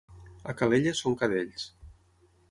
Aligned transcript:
A 0.53 0.53
Calella 0.61 0.93
són 0.99 1.17
cadells. 1.19 1.67